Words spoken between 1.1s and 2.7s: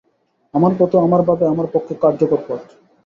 ভাবে আমার পক্ষে কার্যকর পথ।